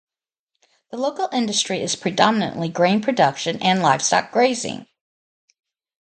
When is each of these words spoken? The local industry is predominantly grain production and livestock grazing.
The 0.89 0.97
local 0.97 1.29
industry 1.31 1.79
is 1.79 1.95
predominantly 1.95 2.69
grain 2.69 3.03
production 3.03 3.61
and 3.61 3.83
livestock 3.83 4.31
grazing. 4.31 4.87